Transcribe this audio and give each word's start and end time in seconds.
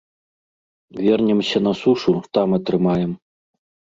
Вернемся 1.03 1.59
на 1.67 1.73
сушу, 1.81 2.13
там 2.37 2.55
атрымаем. 2.57 3.11